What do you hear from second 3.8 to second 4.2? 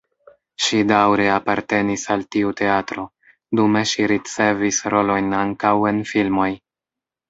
ŝi